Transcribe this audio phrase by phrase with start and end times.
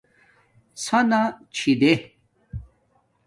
[0.83, 1.21] ڎنݳ
[1.55, 1.93] چھیݺی